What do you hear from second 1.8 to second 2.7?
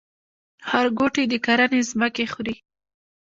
ځمکې خوري؟